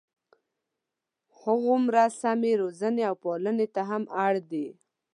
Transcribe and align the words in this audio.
هغومره 1.41 2.03
سمې 2.21 2.51
روزنې 2.61 3.01
او 3.09 3.15
پالنې 3.23 3.67
ته 3.75 3.81
هم 3.89 4.03
اړ 4.25 4.33
دي. 4.51 4.67